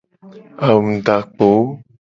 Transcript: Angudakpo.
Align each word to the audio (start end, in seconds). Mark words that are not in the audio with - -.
Angudakpo. 0.65 1.47